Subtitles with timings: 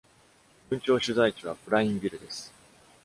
[0.71, 2.51] 郡庁所在地はプラインビルです。